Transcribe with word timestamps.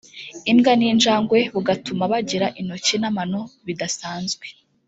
imbwa 0.51 0.71
n’injagwe 0.79 1.39
bugatuma 1.53 2.03
bagira 2.13 2.47
intoki 2.59 2.95
n’amano 3.01 3.41
bidasanzwe 3.65 4.45